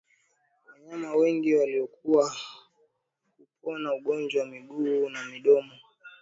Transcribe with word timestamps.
Wanyama 0.67 1.15
wengi 1.15 1.55
waliokua 1.55 2.35
hupona 3.37 3.93
ugonjwa 3.93 4.43
wa 4.43 4.49
miguu 4.49 5.09
na 5.09 5.23
midomo 5.25 5.71